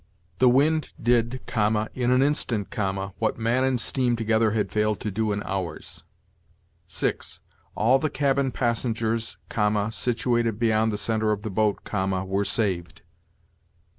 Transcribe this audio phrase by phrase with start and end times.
[0.39, 1.41] 'The wind did(,)
[1.95, 2.75] in an instant(,)
[3.19, 6.05] what man and steam together had failed to do in hours.'
[6.87, 7.39] 6.
[7.75, 9.37] 'All the cabin passengers(,)
[9.91, 11.87] situated beyond the center of the boat(,)
[12.25, 13.03] were saved.'